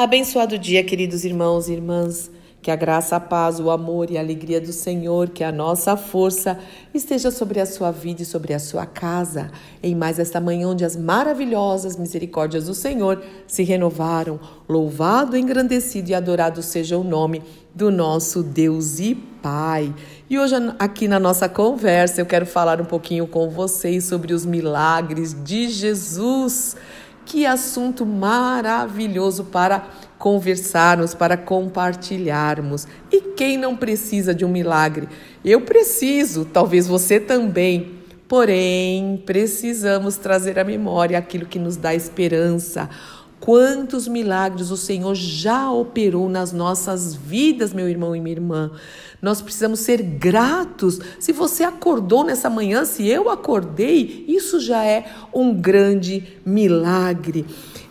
Abençoado 0.00 0.56
dia, 0.56 0.82
queridos 0.82 1.26
irmãos 1.26 1.68
e 1.68 1.74
irmãs. 1.74 2.30
Que 2.62 2.70
a 2.70 2.76
graça, 2.76 3.16
a 3.16 3.20
paz, 3.20 3.60
o 3.60 3.70
amor 3.70 4.10
e 4.10 4.16
a 4.16 4.20
alegria 4.22 4.58
do 4.58 4.72
Senhor, 4.72 5.28
que 5.28 5.44
a 5.44 5.52
nossa 5.52 5.94
força 5.94 6.58
esteja 6.94 7.30
sobre 7.30 7.60
a 7.60 7.66
sua 7.66 7.90
vida 7.90 8.22
e 8.22 8.24
sobre 8.24 8.54
a 8.54 8.58
sua 8.58 8.86
casa. 8.86 9.50
Em 9.82 9.94
mais 9.94 10.18
esta 10.18 10.40
manhã, 10.40 10.68
onde 10.68 10.86
as 10.86 10.96
maravilhosas 10.96 11.98
misericórdias 11.98 12.64
do 12.64 12.74
Senhor 12.74 13.22
se 13.46 13.62
renovaram. 13.62 14.40
Louvado, 14.66 15.36
engrandecido 15.36 16.08
e 16.08 16.14
adorado 16.14 16.62
seja 16.62 16.96
o 16.96 17.04
nome 17.04 17.42
do 17.74 17.90
nosso 17.90 18.42
Deus 18.42 18.98
e 19.00 19.14
Pai. 19.14 19.94
E 20.30 20.38
hoje, 20.38 20.54
aqui 20.78 21.08
na 21.08 21.18
nossa 21.18 21.46
conversa, 21.46 22.22
eu 22.22 22.26
quero 22.26 22.46
falar 22.46 22.80
um 22.80 22.86
pouquinho 22.86 23.26
com 23.26 23.50
vocês 23.50 24.04
sobre 24.04 24.32
os 24.32 24.46
milagres 24.46 25.34
de 25.44 25.68
Jesus. 25.68 26.74
Que 27.24 27.46
assunto 27.46 28.04
maravilhoso 28.04 29.44
para 29.44 29.86
conversarmos, 30.18 31.14
para 31.14 31.36
compartilharmos. 31.36 32.86
E 33.10 33.20
quem 33.20 33.56
não 33.56 33.76
precisa 33.76 34.34
de 34.34 34.44
um 34.44 34.48
milagre? 34.48 35.08
Eu 35.44 35.62
preciso, 35.62 36.44
talvez 36.44 36.86
você 36.86 37.18
também. 37.18 37.98
Porém, 38.28 39.20
precisamos 39.26 40.16
trazer 40.16 40.58
à 40.58 40.62
memória 40.62 41.18
aquilo 41.18 41.46
que 41.46 41.58
nos 41.58 41.76
dá 41.76 41.94
esperança. 41.94 42.88
Quantos 43.40 44.06
milagres 44.06 44.70
o 44.70 44.76
Senhor 44.76 45.14
já 45.14 45.70
operou 45.72 46.28
nas 46.28 46.52
nossas 46.52 47.14
vidas, 47.14 47.72
meu 47.72 47.88
irmão 47.88 48.14
e 48.14 48.20
minha 48.20 48.34
irmã. 48.34 48.70
Nós 49.20 49.40
precisamos 49.40 49.80
ser 49.80 50.02
gratos. 50.02 51.00
Se 51.18 51.32
você 51.32 51.64
acordou 51.64 52.22
nessa 52.22 52.50
manhã, 52.50 52.84
se 52.84 53.08
eu 53.08 53.30
acordei, 53.30 54.26
isso 54.28 54.60
já 54.60 54.84
é 54.84 55.06
um 55.32 55.54
grande 55.54 56.38
milagre. 56.44 57.46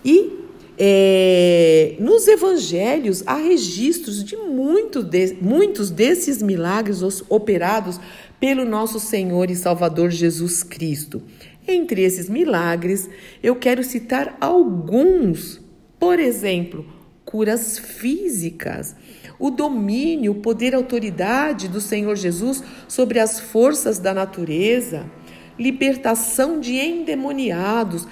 E 0.06 0.40
é, 0.78 1.96
nos 2.00 2.28
evangelhos 2.28 3.22
há 3.26 3.36
registros 3.36 4.24
de, 4.24 4.38
muito 4.38 5.04
de 5.04 5.36
muitos 5.42 5.90
desses 5.90 6.42
milagres 6.42 7.02
operados 7.28 8.00
pelo 8.40 8.64
nosso 8.64 9.00
Senhor 9.00 9.52
e 9.52 9.56
Salvador 9.56 10.10
Jesus 10.10 10.64
Cristo. 10.64 11.22
Entre 11.68 12.02
esses 12.02 12.30
milagres, 12.30 13.10
eu 13.44 13.56
quero 13.56 13.84
citar 13.84 14.38
alguns. 14.40 15.62
Por 16.00 16.20
exemplo, 16.20 16.86
curas 17.26 17.78
físicas, 17.78 18.96
o 19.38 19.52
domínio, 19.52 20.32
o 20.32 20.42
poder 20.42 20.74
e 20.74 20.76
autoridade 20.76 21.68
do 21.68 21.80
Senhor 21.80 22.16
Jesus 22.16 22.64
sobre 22.88 23.20
as 23.20 23.40
forças 23.40 24.00
da 24.00 24.14
natureza, 24.14 25.06
libertação 25.58 26.60
de 26.60 26.76
endemoniados, 26.76 28.08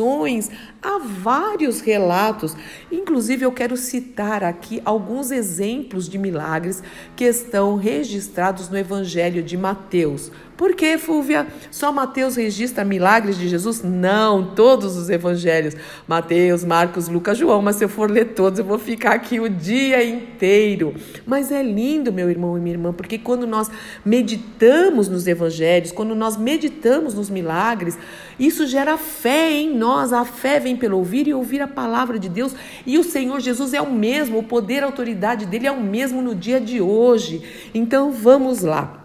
ressurreições. 0.00 0.50
Há 0.82 0.98
vários 0.98 1.80
relatos. 1.80 2.56
Inclusive, 2.90 3.44
eu 3.44 3.52
quero 3.52 3.76
citar 3.76 4.42
aqui 4.42 4.80
alguns 4.84 5.30
exemplos 5.30 6.08
de 6.08 6.18
milagres 6.18 6.82
que 7.14 7.24
estão 7.24 7.76
registrados 7.76 8.68
no 8.68 8.78
Evangelho 8.78 9.42
de 9.42 9.56
Mateus. 9.56 10.32
Por 10.60 10.74
que, 10.74 10.98
Fúvia? 10.98 11.46
Só 11.70 11.90
Mateus 11.90 12.36
registra 12.36 12.84
milagres 12.84 13.38
de 13.38 13.48
Jesus? 13.48 13.82
Não, 13.82 14.54
todos 14.54 14.94
os 14.94 15.08
evangelhos. 15.08 15.74
Mateus, 16.06 16.62
Marcos, 16.62 17.08
Lucas, 17.08 17.38
João. 17.38 17.62
Mas 17.62 17.76
se 17.76 17.84
eu 17.86 17.88
for 17.88 18.10
ler 18.10 18.34
todos, 18.34 18.58
eu 18.58 18.64
vou 18.66 18.78
ficar 18.78 19.12
aqui 19.12 19.40
o 19.40 19.48
dia 19.48 20.04
inteiro. 20.04 20.94
Mas 21.24 21.50
é 21.50 21.62
lindo, 21.62 22.12
meu 22.12 22.28
irmão 22.28 22.58
e 22.58 22.60
minha 22.60 22.74
irmã, 22.74 22.92
porque 22.92 23.16
quando 23.16 23.46
nós 23.46 23.70
meditamos 24.04 25.08
nos 25.08 25.26
evangelhos, 25.26 25.92
quando 25.92 26.14
nós 26.14 26.36
meditamos 26.36 27.14
nos 27.14 27.30
milagres, 27.30 27.96
isso 28.38 28.66
gera 28.66 28.98
fé 28.98 29.50
em 29.52 29.74
nós. 29.74 29.89
A 29.98 30.24
fé 30.24 30.60
vem 30.60 30.76
pelo 30.76 30.98
ouvir 30.98 31.26
e 31.26 31.34
ouvir 31.34 31.60
a 31.60 31.68
palavra 31.68 32.18
de 32.18 32.28
Deus. 32.28 32.54
E 32.86 32.98
o 32.98 33.04
Senhor 33.04 33.40
Jesus 33.40 33.74
é 33.74 33.80
o 33.80 33.90
mesmo, 33.90 34.38
o 34.38 34.42
poder, 34.42 34.82
a 34.82 34.86
autoridade 34.86 35.46
dele 35.46 35.66
é 35.66 35.72
o 35.72 35.80
mesmo 35.80 36.22
no 36.22 36.34
dia 36.34 36.60
de 36.60 36.80
hoje. 36.80 37.42
Então 37.74 38.12
vamos 38.12 38.62
lá. 38.62 39.04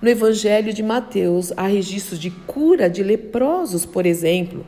No 0.00 0.08
Evangelho 0.08 0.72
de 0.72 0.82
Mateus, 0.82 1.52
há 1.56 1.66
registros 1.66 2.18
de 2.18 2.30
cura 2.30 2.90
de 2.90 3.02
leprosos, 3.02 3.86
por 3.86 4.04
exemplo, 4.04 4.66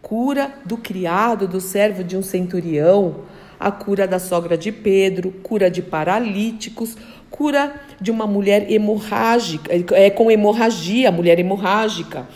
cura 0.00 0.54
do 0.64 0.76
criado, 0.76 1.46
do 1.46 1.60
servo 1.60 2.02
de 2.02 2.16
um 2.16 2.22
centurião, 2.22 3.24
a 3.58 3.70
cura 3.70 4.06
da 4.06 4.18
sogra 4.18 4.56
de 4.56 4.72
Pedro, 4.72 5.32
cura 5.42 5.70
de 5.70 5.82
paralíticos, 5.82 6.96
cura 7.30 7.74
de 8.00 8.10
uma 8.10 8.26
mulher 8.26 8.70
hemorrágica, 8.70 9.70
é, 9.94 10.08
com 10.08 10.30
hemorragia, 10.30 11.12
mulher 11.12 11.38
hemorrágica. 11.38 12.26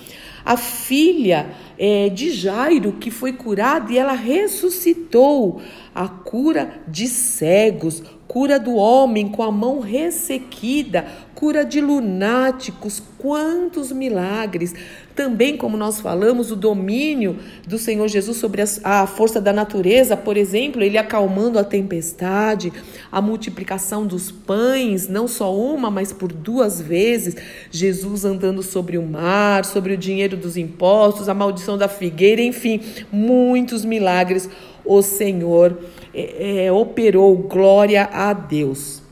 A 0.44 0.58
filha 0.58 1.46
é, 1.78 2.08
de 2.08 2.30
Jairo, 2.30 2.92
que 2.92 3.10
foi 3.10 3.32
curada 3.32 3.92
e 3.92 3.98
ela 3.98 4.12
ressuscitou. 4.12 5.60
A 5.94 6.08
cura 6.08 6.80
de 6.88 7.06
cegos, 7.06 8.02
cura 8.26 8.58
do 8.58 8.74
homem 8.74 9.28
com 9.28 9.42
a 9.42 9.52
mão 9.52 9.78
ressequida, 9.78 11.06
cura 11.34 11.64
de 11.64 11.80
lunáticos, 11.80 13.02
quantos 13.18 13.92
milagres. 13.92 14.74
Também, 15.14 15.56
como 15.56 15.76
nós 15.76 16.00
falamos, 16.00 16.50
o 16.50 16.56
domínio 16.56 17.38
do 17.68 17.78
Senhor 17.78 18.08
Jesus 18.08 18.36
sobre 18.38 18.62
a 18.82 19.06
força 19.06 19.40
da 19.40 19.52
natureza, 19.52 20.16
por 20.16 20.36
exemplo, 20.36 20.82
ele 20.82 20.98
acalmando 20.98 21.58
a 21.58 21.64
tempestade, 21.64 22.72
a 23.12 23.22
multiplicação 23.22 24.06
dos 24.06 24.32
pães, 24.32 25.06
não 25.06 25.28
só 25.28 25.54
uma, 25.54 25.90
mas 25.90 26.12
por 26.12 26.32
duas 26.32 26.80
vezes, 26.80 27.36
Jesus 27.70 28.24
andando 28.24 28.62
sobre 28.62 28.98
o 28.98 29.02
mar, 29.06 29.64
sobre 29.64 29.94
o 29.94 29.96
dinheiro 29.96 30.36
dos 30.36 30.56
impostos, 30.56 31.28
a 31.28 31.34
maldição 31.34 31.78
da 31.78 31.86
figueira, 31.86 32.42
enfim, 32.42 32.80
muitos 33.12 33.84
milagres 33.84 34.48
o 34.84 35.02
Senhor 35.02 35.78
é, 36.12 36.66
é, 36.66 36.72
operou. 36.72 37.36
Glória 37.36 38.04
a 38.04 38.32
Deus. 38.32 39.02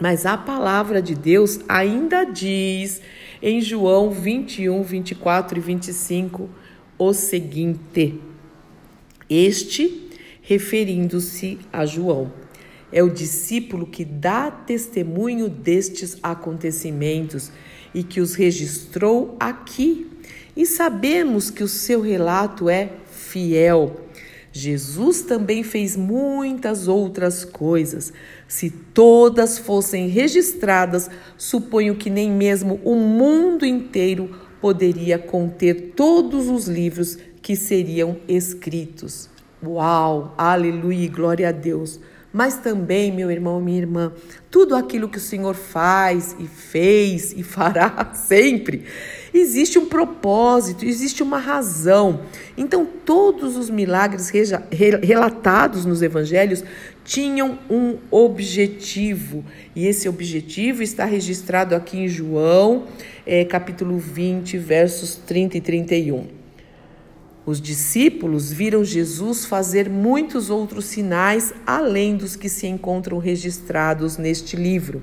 Mas 0.00 0.26
a 0.26 0.36
palavra 0.36 1.00
de 1.00 1.14
Deus 1.14 1.60
ainda 1.68 2.24
diz 2.24 3.00
em 3.40 3.60
João 3.60 4.10
21, 4.10 4.82
24 4.82 5.58
e 5.58 5.60
25 5.60 6.50
o 6.98 7.12
seguinte: 7.12 8.20
Este, 9.28 10.10
referindo-se 10.42 11.58
a 11.72 11.86
João, 11.86 12.32
é 12.92 13.02
o 13.02 13.10
discípulo 13.10 13.86
que 13.86 14.04
dá 14.04 14.50
testemunho 14.50 15.48
destes 15.48 16.16
acontecimentos 16.22 17.50
e 17.94 18.02
que 18.02 18.20
os 18.20 18.34
registrou 18.34 19.36
aqui. 19.38 20.10
E 20.56 20.64
sabemos 20.64 21.50
que 21.50 21.64
o 21.64 21.68
seu 21.68 22.00
relato 22.00 22.68
é 22.68 22.90
fiel. 23.10 24.03
Jesus 24.56 25.22
também 25.22 25.64
fez 25.64 25.96
muitas 25.96 26.86
outras 26.86 27.44
coisas. 27.44 28.12
Se 28.46 28.70
todas 28.70 29.58
fossem 29.58 30.06
registradas, 30.06 31.10
suponho 31.36 31.96
que 31.96 32.08
nem 32.08 32.30
mesmo 32.30 32.80
o 32.84 32.94
mundo 32.94 33.66
inteiro 33.66 34.30
poderia 34.60 35.18
conter 35.18 35.94
todos 35.96 36.48
os 36.48 36.68
livros 36.68 37.18
que 37.42 37.56
seriam 37.56 38.16
escritos. 38.28 39.28
Uau! 39.60 40.32
Aleluia! 40.38 41.10
Glória 41.10 41.48
a 41.48 41.52
Deus! 41.52 41.98
Mas 42.32 42.56
também, 42.56 43.10
meu 43.10 43.32
irmão, 43.32 43.60
minha 43.60 43.78
irmã, 43.78 44.12
tudo 44.52 44.76
aquilo 44.76 45.08
que 45.08 45.18
o 45.18 45.20
Senhor 45.20 45.54
faz 45.54 46.36
e 46.38 46.46
fez 46.46 47.32
e 47.32 47.42
fará 47.42 48.10
sempre 48.14 48.84
Existe 49.36 49.80
um 49.80 49.86
propósito, 49.86 50.84
existe 50.84 51.20
uma 51.20 51.38
razão. 51.38 52.20
Então, 52.56 52.86
todos 52.86 53.56
os 53.56 53.68
milagres 53.68 54.30
relatados 55.02 55.84
nos 55.84 56.02
evangelhos 56.02 56.62
tinham 57.04 57.58
um 57.68 57.98
objetivo, 58.12 59.44
e 59.74 59.86
esse 59.86 60.08
objetivo 60.08 60.84
está 60.84 61.04
registrado 61.04 61.74
aqui 61.74 61.98
em 61.98 62.08
João, 62.08 62.86
é, 63.26 63.44
capítulo 63.44 63.98
20, 63.98 64.56
versos 64.56 65.16
30 65.16 65.58
e 65.58 65.60
31. 65.60 66.26
Os 67.44 67.60
discípulos 67.60 68.52
viram 68.52 68.84
Jesus 68.84 69.44
fazer 69.44 69.90
muitos 69.90 70.48
outros 70.48 70.84
sinais 70.84 71.52
além 71.66 72.16
dos 72.16 72.36
que 72.36 72.48
se 72.48 72.68
encontram 72.68 73.18
registrados 73.18 74.16
neste 74.16 74.54
livro. 74.54 75.02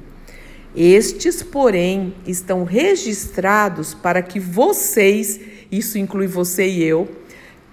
Estes, 0.75 1.43
porém, 1.43 2.13
estão 2.25 2.63
registrados 2.63 3.93
para 3.93 4.21
que 4.21 4.39
vocês, 4.39 5.39
isso 5.71 5.97
inclui 5.97 6.27
você 6.27 6.67
e 6.67 6.83
eu, 6.83 7.09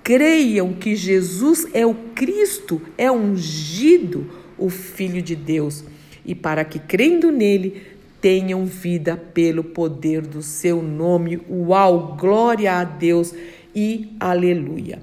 creiam 0.02 0.72
que 0.72 0.96
Jesus 0.96 1.66
é 1.72 1.86
o 1.86 1.94
Cristo, 1.94 2.80
é 2.96 3.10
ungido, 3.10 4.26
o 4.56 4.68
Filho 4.68 5.22
de 5.22 5.36
Deus, 5.36 5.84
e 6.24 6.34
para 6.34 6.64
que, 6.64 6.78
crendo 6.78 7.30
nele, 7.30 7.82
tenham 8.20 8.66
vida 8.66 9.16
pelo 9.16 9.62
poder 9.62 10.22
do 10.22 10.42
seu 10.42 10.82
nome. 10.82 11.40
Uau, 11.48 12.16
glória 12.18 12.72
a 12.80 12.84
Deus 12.84 13.32
e 13.74 14.16
aleluia. 14.18 15.00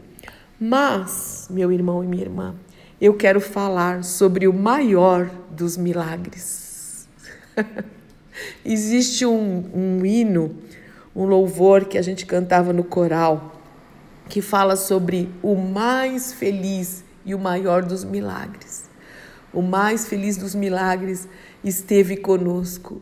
Mas, 0.60 1.48
meu 1.50 1.72
irmão 1.72 2.04
e 2.04 2.08
minha 2.08 2.24
irmã, 2.24 2.56
eu 3.00 3.14
quero 3.14 3.40
falar 3.40 4.04
sobre 4.04 4.48
o 4.48 4.54
maior 4.54 5.30
dos 5.52 5.78
milagres. 5.78 6.65
Existe 8.66 9.26
um, 9.26 9.64
um 9.74 10.06
hino, 10.06 10.56
um 11.16 11.26
louvor 11.26 11.86
que 11.86 11.98
a 11.98 12.02
gente 12.02 12.26
cantava 12.26 12.74
no 12.74 12.84
coral. 12.84 13.62
que 14.28 14.42
fala 14.42 14.76
sobre 14.76 15.30
o 15.44 15.56
mais 15.56 16.34
feliz 16.34 17.04
e 17.24 17.36
o 17.36 17.40
maior 17.40 17.84
dos 17.84 18.04
milagres. 18.04 18.90
O 19.54 19.62
mais 19.62 20.08
feliz 20.08 20.36
dos 20.36 20.56
milagres 20.56 21.28
esteve 21.64 22.18
conosco, 22.18 23.02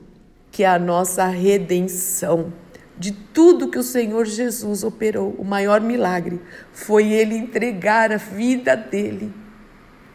que 0.51 0.63
é 0.63 0.67
a 0.67 0.77
nossa 0.77 1.25
redenção 1.27 2.51
de 2.97 3.11
tudo 3.11 3.69
que 3.69 3.79
o 3.79 3.83
Senhor 3.83 4.25
Jesus 4.25 4.83
operou. 4.83 5.33
O 5.37 5.43
maior 5.43 5.81
milagre 5.81 6.39
foi 6.71 7.11
ele 7.11 7.35
entregar 7.35 8.11
a 8.11 8.17
vida 8.17 8.75
dele, 8.75 9.33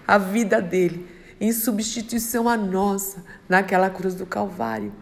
a 0.07 0.17
vida 0.17 0.61
dele, 0.61 1.07
em 1.41 1.53
substituição 1.53 2.49
a 2.49 2.57
nossa, 2.57 3.25
naquela 3.49 3.91
cruz 3.91 4.15
do 4.15 4.27
Calvário. 4.27 4.93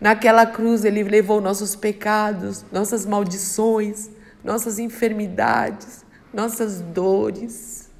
Naquela 0.00 0.44
cruz 0.44 0.84
ele 0.84 1.02
levou 1.02 1.40
nossos 1.40 1.74
pecados, 1.74 2.64
nossas 2.70 3.06
maldições, 3.06 4.10
nossas 4.44 4.78
enfermidades, 4.78 6.04
nossas 6.32 6.80
dores, 6.80 7.90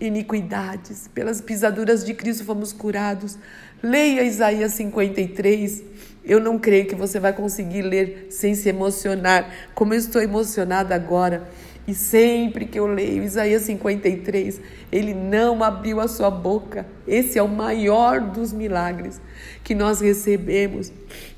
iniquidades. 0.00 1.08
Pelas 1.14 1.40
pisaduras 1.40 2.04
de 2.04 2.14
Cristo 2.14 2.44
fomos 2.44 2.72
curados. 2.72 3.38
Leia 3.82 4.22
Isaías 4.22 4.72
53. 4.74 5.82
Eu 6.24 6.38
não 6.38 6.58
creio 6.58 6.86
que 6.86 6.94
você 6.94 7.18
vai 7.18 7.32
conseguir 7.32 7.82
ler 7.82 8.26
sem 8.30 8.54
se 8.54 8.68
emocionar, 8.68 9.50
como 9.74 9.94
eu 9.94 9.98
estou 9.98 10.20
emocionada 10.20 10.94
agora. 10.94 11.48
E 11.88 11.94
sempre 11.94 12.66
que 12.66 12.78
eu 12.78 12.86
leio 12.86 13.24
Isaías 13.24 13.62
53, 13.62 14.60
ele 14.92 15.14
não 15.14 15.64
abriu 15.64 16.00
a 16.00 16.06
sua 16.06 16.30
boca. 16.30 16.86
Esse 17.06 17.38
é 17.38 17.42
o 17.42 17.48
maior 17.48 18.20
dos 18.20 18.52
milagres 18.52 19.18
que 19.64 19.74
nós 19.74 19.98
recebemos 19.98 20.92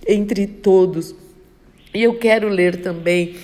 entre 0.04 0.48
todos. 0.48 1.14
E 1.94 2.02
eu 2.02 2.18
quero 2.18 2.48
ler 2.48 2.82
também 2.82 3.36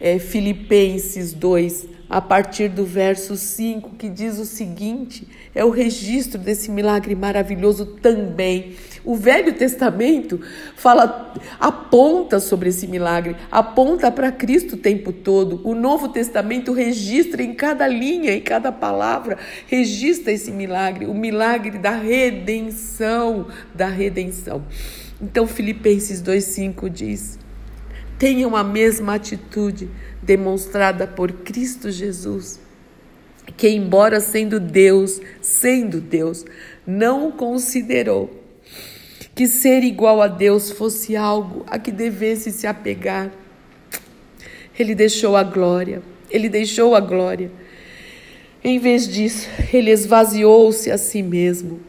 é, 0.00 0.18
Filipenses 0.18 1.34
2, 1.34 1.88
a 2.08 2.22
partir 2.22 2.68
do 2.68 2.86
verso 2.86 3.36
5, 3.36 3.90
que 3.96 4.08
diz 4.08 4.38
o 4.38 4.46
seguinte: 4.46 5.28
é 5.54 5.62
o 5.62 5.68
registro 5.68 6.40
desse 6.40 6.70
milagre 6.70 7.14
maravilhoso 7.14 7.84
também. 7.84 8.76
O 9.04 9.14
Velho 9.14 9.52
Testamento 9.52 10.40
fala, 10.76 11.34
aponta 11.60 12.40
sobre 12.40 12.70
esse 12.70 12.86
milagre, 12.86 13.36
aponta 13.50 14.10
para 14.10 14.32
Cristo 14.32 14.76
o 14.76 14.78
tempo 14.78 15.12
todo. 15.12 15.60
O 15.62 15.74
Novo 15.74 16.08
Testamento 16.08 16.72
registra 16.72 17.42
em 17.42 17.52
cada 17.52 17.86
linha, 17.86 18.32
em 18.32 18.40
cada 18.40 18.72
palavra, 18.72 19.36
registra 19.66 20.32
esse 20.32 20.50
milagre, 20.50 21.04
o 21.04 21.12
milagre 21.12 21.78
da 21.78 21.90
redenção, 21.90 23.48
da 23.74 23.88
redenção. 23.88 24.64
Então 25.20 25.46
Filipenses 25.46 26.22
2:5 26.22 26.88
diz: 26.88 27.38
tenham 28.18 28.56
a 28.56 28.64
mesma 28.64 29.16
atitude 29.16 29.90
demonstrada 30.22 31.06
por 31.06 31.30
Cristo 31.30 31.90
Jesus, 31.90 32.58
que, 33.56 33.68
embora 33.68 34.18
sendo 34.20 34.58
Deus, 34.58 35.20
sendo 35.42 36.00
Deus, 36.00 36.44
não 36.86 37.30
considerou 37.30 38.43
que 39.34 39.46
ser 39.46 39.82
igual 39.82 40.22
a 40.22 40.28
Deus 40.28 40.70
fosse 40.70 41.16
algo 41.16 41.64
a 41.66 41.78
que 41.78 41.90
devesse 41.90 42.52
se 42.52 42.66
apegar. 42.66 43.30
Ele 44.78 44.94
deixou 44.94 45.36
a 45.36 45.42
glória, 45.42 46.02
ele 46.30 46.48
deixou 46.48 46.94
a 46.94 47.00
glória. 47.00 47.50
Em 48.62 48.78
vez 48.78 49.06
disso, 49.06 49.48
ele 49.72 49.90
esvaziou-se 49.90 50.90
a 50.90 50.96
si 50.96 51.22
mesmo. 51.22 51.80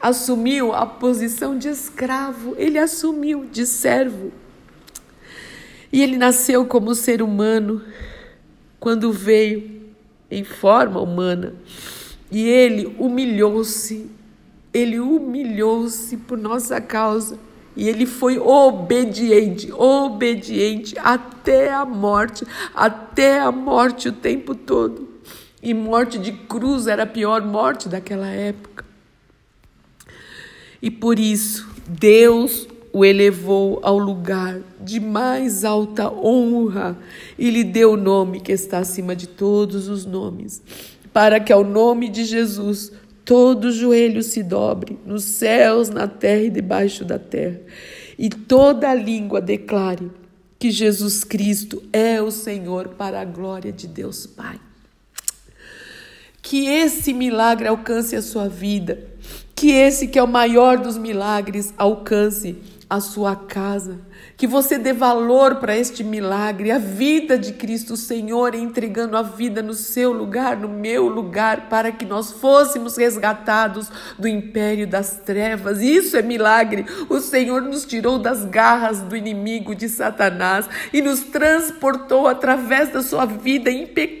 Assumiu 0.00 0.72
a 0.72 0.86
posição 0.86 1.58
de 1.58 1.68
escravo, 1.68 2.54
ele 2.56 2.78
assumiu 2.78 3.44
de 3.44 3.66
servo. 3.66 4.30
E 5.92 6.02
ele 6.02 6.16
nasceu 6.16 6.66
como 6.66 6.94
ser 6.94 7.20
humano 7.22 7.82
quando 8.78 9.12
veio 9.12 9.78
em 10.30 10.44
forma 10.44 11.00
humana. 11.00 11.54
E 12.30 12.46
ele 12.46 12.94
humilhou-se, 12.98 14.08
ele 14.72 14.98
humilhou-se 15.00 16.16
por 16.16 16.38
nossa 16.38 16.80
causa. 16.80 17.38
E 17.76 17.88
ele 17.88 18.06
foi 18.06 18.38
obediente, 18.38 19.72
obediente 19.72 20.96
até 20.98 21.72
a 21.72 21.84
morte, 21.84 22.44
até 22.74 23.38
a 23.38 23.52
morte 23.52 24.08
o 24.08 24.12
tempo 24.12 24.54
todo. 24.54 25.08
E 25.62 25.72
morte 25.72 26.18
de 26.18 26.32
cruz 26.32 26.86
era 26.86 27.04
a 27.04 27.06
pior 27.06 27.42
morte 27.42 27.88
daquela 27.88 28.26
época. 28.26 28.84
E 30.82 30.90
por 30.90 31.18
isso, 31.18 31.68
Deus 31.88 32.66
o 32.92 33.04
elevou 33.04 33.80
ao 33.82 33.98
lugar 33.98 34.60
de 34.80 34.98
mais 34.98 35.64
alta 35.64 36.10
honra 36.10 36.98
e 37.38 37.50
lhe 37.50 37.62
deu 37.62 37.92
o 37.92 37.96
nome 37.96 38.40
que 38.40 38.52
está 38.52 38.78
acima 38.78 39.14
de 39.14 39.26
todos 39.26 39.88
os 39.88 40.04
nomes, 40.04 40.62
para 41.12 41.38
que 41.38 41.52
ao 41.52 41.64
nome 41.64 42.08
de 42.08 42.24
Jesus 42.24 42.92
todo 43.28 43.70
joelho 43.70 44.22
se 44.22 44.42
dobre, 44.42 44.98
nos 45.04 45.22
céus, 45.22 45.90
na 45.90 46.08
terra 46.08 46.44
e 46.44 46.50
debaixo 46.50 47.04
da 47.04 47.18
terra, 47.18 47.60
e 48.18 48.30
toda 48.30 48.94
língua 48.94 49.38
declare 49.38 50.10
que 50.58 50.70
Jesus 50.70 51.24
Cristo 51.24 51.82
é 51.92 52.22
o 52.22 52.30
Senhor 52.30 52.88
para 52.96 53.20
a 53.20 53.26
glória 53.26 53.70
de 53.70 53.86
Deus 53.86 54.26
Pai. 54.26 54.58
Que 56.40 56.68
esse 56.68 57.12
milagre 57.12 57.68
alcance 57.68 58.16
a 58.16 58.22
sua 58.22 58.48
vida, 58.48 58.98
que 59.54 59.72
esse 59.72 60.08
que 60.08 60.18
é 60.18 60.22
o 60.22 60.26
maior 60.26 60.78
dos 60.78 60.96
milagres 60.96 61.74
alcance 61.76 62.56
a 62.90 63.00
sua 63.00 63.36
casa, 63.36 64.00
que 64.34 64.46
você 64.46 64.78
dê 64.78 64.94
valor 64.94 65.56
para 65.56 65.76
este 65.76 66.02
milagre, 66.02 66.70
a 66.70 66.78
vida 66.78 67.36
de 67.36 67.52
Cristo, 67.52 67.98
Senhor 67.98 68.54
entregando 68.54 69.14
a 69.14 69.20
vida 69.20 69.62
no 69.62 69.74
seu 69.74 70.10
lugar, 70.10 70.56
no 70.56 70.68
meu 70.70 71.06
lugar, 71.06 71.68
para 71.68 71.92
que 71.92 72.06
nós 72.06 72.32
fôssemos 72.32 72.96
resgatados 72.96 73.90
do 74.18 74.26
império 74.26 74.86
das 74.86 75.18
trevas. 75.18 75.82
Isso 75.82 76.16
é 76.16 76.22
milagre. 76.22 76.86
O 77.10 77.20
Senhor 77.20 77.60
nos 77.60 77.84
tirou 77.84 78.18
das 78.18 78.46
garras 78.46 79.02
do 79.02 79.14
inimigo 79.14 79.74
de 79.74 79.88
Satanás 79.88 80.66
e 80.90 81.02
nos 81.02 81.20
transportou 81.20 82.26
através 82.26 82.90
da 82.90 83.02
sua 83.02 83.26
vida 83.26 83.70
impecável, 83.70 84.17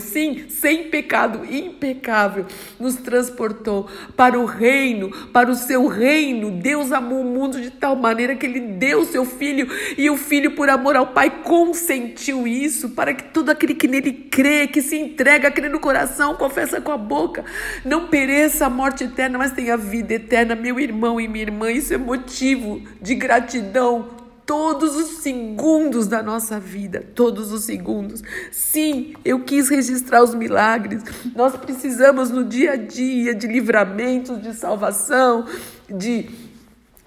sim, 0.00 0.44
sem 0.48 0.84
pecado, 0.84 1.44
impecável, 1.50 2.46
nos 2.78 2.96
transportou 2.96 3.88
para 4.16 4.38
o 4.38 4.44
reino, 4.44 5.10
para 5.32 5.50
o 5.50 5.54
seu 5.54 5.86
reino. 5.86 6.50
Deus 6.50 6.92
amou 6.92 7.20
o 7.20 7.24
mundo 7.24 7.60
de 7.60 7.70
tal 7.70 7.94
maneira 7.96 8.34
que 8.34 8.46
ele 8.46 8.60
deu 8.60 9.00
o 9.00 9.04
seu 9.04 9.24
filho, 9.24 9.68
e 9.96 10.10
o 10.10 10.16
filho, 10.16 10.52
por 10.52 10.68
amor 10.68 10.96
ao 10.96 11.08
pai, 11.08 11.30
consentiu 11.42 12.46
isso 12.46 12.90
para 12.90 13.14
que 13.14 13.24
todo 13.24 13.50
aquele 13.50 13.74
que 13.74 13.88
nele 13.88 14.12
crê, 14.12 14.66
que 14.66 14.82
se 14.82 14.96
entrega, 14.96 15.50
crê 15.50 15.68
no 15.68 15.80
coração, 15.80 16.34
confessa 16.34 16.80
com 16.80 16.92
a 16.92 16.98
boca, 16.98 17.44
não 17.84 18.08
pereça 18.08 18.66
a 18.66 18.70
morte 18.70 19.04
eterna, 19.04 19.38
mas 19.38 19.52
tenha 19.52 19.76
vida 19.76 20.14
eterna. 20.14 20.54
Meu 20.54 20.78
irmão 20.80 21.20
e 21.20 21.28
minha 21.28 21.44
irmã, 21.44 21.70
isso 21.70 21.94
é 21.94 21.98
motivo 21.98 22.82
de 23.00 23.14
gratidão 23.14 24.13
todos 24.46 24.96
os 24.96 25.18
segundos 25.22 26.06
da 26.06 26.22
nossa 26.22 26.60
vida, 26.60 27.04
todos 27.14 27.52
os 27.52 27.64
segundos. 27.64 28.22
Sim, 28.50 29.14
eu 29.24 29.40
quis 29.40 29.68
registrar 29.68 30.22
os 30.22 30.34
milagres. 30.34 31.02
Nós 31.34 31.56
precisamos 31.56 32.30
no 32.30 32.44
dia 32.44 32.72
a 32.72 32.76
dia 32.76 33.34
de 33.34 33.46
livramentos, 33.46 34.40
de 34.42 34.54
salvação, 34.54 35.46
de 35.88 36.28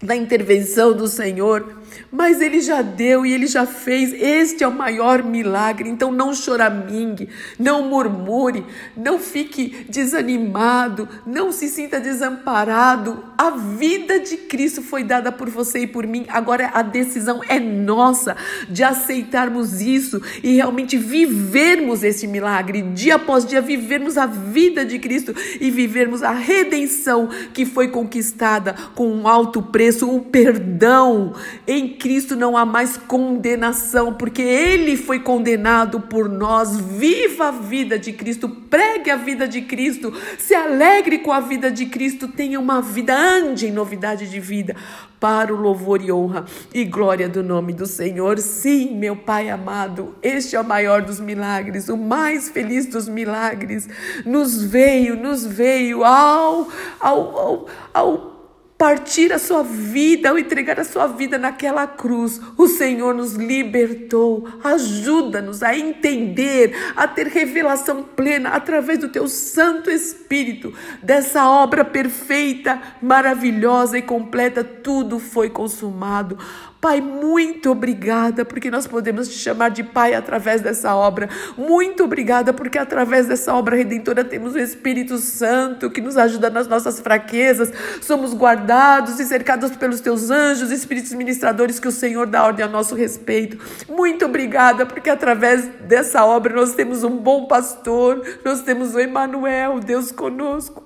da 0.01 0.15
intervenção 0.15 0.93
do 0.93 1.07
Senhor, 1.07 1.75
mas 2.11 2.41
ele 2.41 2.61
já 2.61 2.81
deu 2.81 3.25
e 3.25 3.33
ele 3.33 3.47
já 3.47 3.65
fez. 3.65 4.13
Este 4.13 4.63
é 4.63 4.67
o 4.67 4.71
maior 4.71 5.23
milagre. 5.23 5.89
Então 5.89 6.11
não 6.11 6.33
choramingue, 6.33 7.29
não 7.59 7.89
murmure, 7.89 8.65
não 8.95 9.19
fique 9.19 9.85
desanimado, 9.89 11.07
não 11.25 11.51
se 11.51 11.67
sinta 11.67 11.99
desamparado. 11.99 13.23
A 13.37 13.51
vida 13.51 14.19
de 14.19 14.37
Cristo 14.37 14.81
foi 14.81 15.03
dada 15.03 15.31
por 15.31 15.49
você 15.49 15.79
e 15.79 15.87
por 15.87 16.05
mim. 16.07 16.25
Agora 16.29 16.71
a 16.73 16.81
decisão 16.81 17.41
é 17.47 17.59
nossa 17.59 18.35
de 18.69 18.83
aceitarmos 18.83 19.81
isso 19.81 20.21
e 20.43 20.55
realmente 20.55 20.97
vivermos 20.97 22.03
esse 22.03 22.27
milagre, 22.27 22.81
dia 22.81 23.15
após 23.15 23.45
dia 23.45 23.61
vivermos 23.61 24.17
a 24.17 24.25
vida 24.25 24.85
de 24.85 24.99
Cristo 24.99 25.33
e 25.59 25.69
vivermos 25.69 26.23
a 26.23 26.31
redenção 26.31 27.29
que 27.53 27.65
foi 27.65 27.89
conquistada 27.89 28.75
com 28.95 29.09
um 29.09 29.27
alto 29.27 29.61
preço, 29.61 30.09
o 30.09 30.21
perdão 30.21 31.33
em 31.77 31.87
Cristo 31.89 32.35
não 32.35 32.57
há 32.57 32.65
mais 32.65 32.97
condenação, 32.97 34.13
porque 34.13 34.41
Ele 34.41 34.97
foi 34.97 35.19
condenado 35.19 35.99
por 35.99 36.27
nós. 36.27 36.77
Viva 36.77 37.49
a 37.49 37.51
vida 37.51 37.97
de 37.97 38.11
Cristo, 38.13 38.49
pregue 38.49 39.09
a 39.09 39.15
vida 39.15 39.47
de 39.47 39.61
Cristo, 39.61 40.13
se 40.37 40.53
alegre 40.53 41.19
com 41.19 41.31
a 41.31 41.39
vida 41.39 41.71
de 41.71 41.85
Cristo, 41.85 42.27
tenha 42.27 42.59
uma 42.59 42.81
vida, 42.81 43.15
ande 43.15 43.67
em 43.67 43.71
novidade 43.71 44.29
de 44.29 44.39
vida, 44.39 44.75
para 45.19 45.53
o 45.53 45.57
louvor 45.57 46.01
e 46.01 46.11
honra 46.11 46.45
e 46.73 46.83
glória 46.85 47.27
do 47.27 47.43
nome 47.43 47.73
do 47.73 47.85
Senhor. 47.85 48.39
Sim, 48.39 48.95
meu 48.95 49.15
Pai 49.15 49.49
amado, 49.49 50.15
este 50.21 50.55
é 50.55 50.61
o 50.61 50.63
maior 50.63 51.01
dos 51.01 51.19
milagres, 51.19 51.89
o 51.89 51.97
mais 51.97 52.49
feliz 52.49 52.85
dos 52.85 53.07
milagres. 53.07 53.87
Nos 54.25 54.63
veio, 54.63 55.15
nos 55.15 55.45
veio 55.45 56.03
ao, 56.03 56.67
ao, 56.99 57.37
ao, 57.37 57.67
ao 57.93 58.36
partir 58.77 59.33
a 59.33 59.39
sua 59.39 59.63
vida, 59.63 60.29
ao 60.29 60.37
entregar 60.37 60.79
a 60.79 60.83
sua 60.83 61.07
vida 61.07 61.37
naquela 61.37 61.87
cruz, 61.87 62.39
o 62.55 62.67
Senhor 62.67 63.13
nos 63.13 63.33
libertou. 63.33 64.47
Ajuda-nos 64.63 65.63
a 65.63 65.75
entender, 65.75 66.75
a 66.95 67.07
ter 67.07 67.27
revelação 67.27 68.03
plena 68.03 68.49
através 68.49 68.99
do 68.99 69.09
teu 69.09 69.27
Santo 69.27 69.89
Espírito 69.89 70.73
dessa 71.01 71.49
obra 71.49 71.83
perfeita, 71.83 72.79
maravilhosa 73.01 73.97
e 73.97 74.01
completa. 74.01 74.63
Tudo 74.63 75.17
foi 75.17 75.49
consumado. 75.49 76.37
Pai, 76.79 77.01
muito 77.01 77.71
obrigada 77.71 78.45
porque 78.45 78.69
nós 78.69 78.85
podemos 78.85 79.27
te 79.27 79.37
chamar 79.37 79.69
de 79.69 79.83
Pai 79.83 80.13
através 80.13 80.61
dessa 80.61 80.95
obra. 80.95 81.27
Muito 81.57 82.03
obrigada 82.03 82.53
porque 82.53 82.77
através 82.77 83.25
dessa 83.25 83.53
obra 83.55 83.75
redentora 83.75 84.23
temos 84.23 84.53
o 84.53 84.59
Espírito 84.59 85.17
Santo 85.17 85.89
que 85.89 85.99
nos 85.99 86.17
ajuda 86.17 86.51
nas 86.51 86.67
nossas 86.67 86.99
fraquezas. 86.99 87.73
Somos 87.99 88.33
guardados 88.33 89.19
e 89.19 89.25
cercados 89.25 89.75
pelos 89.75 90.01
teus 90.01 90.29
anjos, 90.29 90.69
espíritos 90.69 91.13
ministradores 91.13 91.79
que 91.79 91.87
o 91.87 91.91
Senhor 91.91 92.27
dá 92.27 92.45
ordem 92.45 92.63
a 92.63 92.69
nosso 92.69 92.93
respeito. 92.93 93.57
Muito 93.89 94.25
obrigada 94.25 94.85
porque 94.85 95.09
através 95.09 95.65
dessa 95.81 96.23
obra 96.25 96.53
nós 96.53 96.75
temos 96.75 97.03
um 97.03 97.17
bom 97.17 97.47
pastor, 97.47 98.21
nós 98.45 98.61
temos 98.61 98.93
o 98.93 98.99
Emanuel, 98.99 99.79
Deus 99.79 100.11
conosco. 100.11 100.83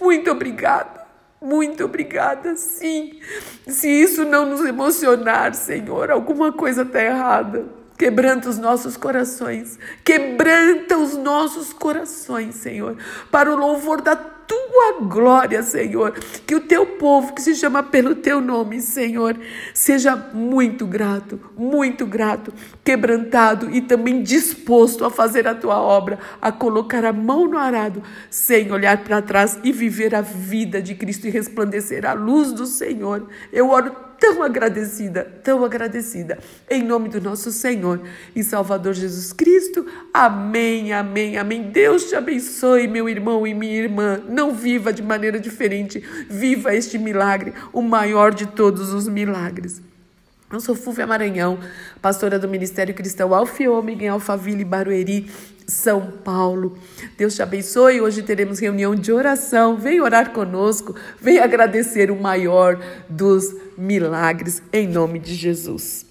Muito 0.00 0.30
obrigada. 0.30 0.97
Muito 1.40 1.84
obrigada, 1.84 2.56
sim. 2.56 3.20
Se 3.66 3.88
isso 3.88 4.24
não 4.24 4.44
nos 4.44 4.64
emocionar, 4.64 5.54
Senhor, 5.54 6.10
alguma 6.10 6.52
coisa 6.52 6.82
está 6.82 7.02
errada. 7.02 7.66
Quebranta 7.96 8.48
os 8.48 8.58
nossos 8.58 8.96
corações, 8.96 9.76
quebranta 10.04 10.96
os 10.96 11.16
nossos 11.16 11.72
corações, 11.72 12.54
Senhor, 12.54 12.96
para 13.28 13.52
o 13.52 13.56
louvor 13.56 14.00
da 14.00 14.14
tua 14.78 15.00
glória, 15.00 15.60
Senhor. 15.62 16.12
Que 16.46 16.54
o 16.54 16.60
teu 16.60 16.86
povo, 16.86 17.34
que 17.34 17.42
se 17.42 17.54
chama 17.56 17.82
pelo 17.82 18.14
teu 18.14 18.40
nome, 18.40 18.80
Senhor, 18.80 19.36
seja 19.74 20.14
muito 20.14 20.86
grato, 20.86 21.40
muito 21.56 22.06
grato, 22.06 22.54
quebrantado 22.84 23.68
e 23.74 23.80
também 23.80 24.22
disposto 24.22 25.04
a 25.04 25.10
fazer 25.10 25.48
a 25.48 25.54
tua 25.54 25.80
obra, 25.80 26.18
a 26.40 26.52
colocar 26.52 27.04
a 27.04 27.12
mão 27.12 27.48
no 27.48 27.58
arado, 27.58 28.02
sem 28.30 28.70
olhar 28.70 28.98
para 28.98 29.20
trás 29.20 29.58
e 29.64 29.72
viver 29.72 30.14
a 30.14 30.20
vida 30.20 30.80
de 30.80 30.94
Cristo 30.94 31.26
e 31.26 31.30
resplandecer 31.30 32.06
a 32.06 32.12
luz 32.12 32.52
do 32.52 32.64
Senhor. 32.64 33.26
Eu 33.52 33.70
oro 33.70 34.07
tão 34.18 34.42
agradecida, 34.42 35.24
tão 35.42 35.64
agradecida. 35.64 36.38
Em 36.68 36.82
nome 36.82 37.08
do 37.08 37.20
nosso 37.20 37.50
Senhor 37.50 38.00
e 38.34 38.42
Salvador 38.42 38.92
Jesus 38.92 39.32
Cristo. 39.32 39.86
Amém, 40.12 40.92
amém, 40.92 41.38
amém. 41.38 41.70
Deus 41.70 42.04
te 42.04 42.14
abençoe, 42.14 42.88
meu 42.88 43.08
irmão 43.08 43.46
e 43.46 43.54
minha 43.54 43.76
irmã. 43.76 44.20
Não 44.28 44.52
viva 44.52 44.92
de 44.92 45.02
maneira 45.02 45.38
diferente. 45.38 46.02
Viva 46.28 46.74
este 46.74 46.98
milagre, 46.98 47.54
o 47.72 47.80
maior 47.80 48.34
de 48.34 48.46
todos 48.46 48.92
os 48.92 49.08
milagres. 49.08 49.80
Eu 50.50 50.60
sou 50.60 50.74
Fúvia 50.74 51.06
Maranhão, 51.06 51.58
pastora 52.00 52.38
do 52.38 52.48
Ministério 52.48 52.94
Cristão 52.94 53.34
Alfiômega 53.34 54.04
em 54.04 54.08
Alphaville, 54.08 54.64
Barueri, 54.64 55.30
São 55.68 56.10
Paulo. 56.24 56.78
Deus 57.16 57.34
te 57.34 57.42
abençoe. 57.42 58.00
Hoje 58.00 58.22
teremos 58.22 58.58
reunião 58.58 58.94
de 58.94 59.12
oração. 59.12 59.76
Vem 59.76 60.00
orar 60.00 60.32
conosco. 60.32 60.96
Vem 61.20 61.38
agradecer 61.38 62.10
o 62.10 62.20
maior 62.20 62.80
dos 63.08 63.54
milagres 63.76 64.62
em 64.72 64.88
nome 64.88 65.18
de 65.18 65.34
Jesus. 65.34 66.07